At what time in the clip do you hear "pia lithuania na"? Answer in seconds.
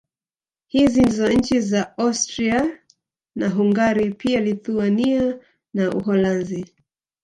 4.13-5.89